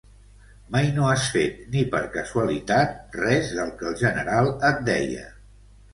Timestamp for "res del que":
3.25-3.89